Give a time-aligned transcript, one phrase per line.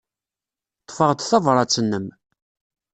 [0.81, 2.07] Ḍḍfeɣ-d tabṛat-nnem.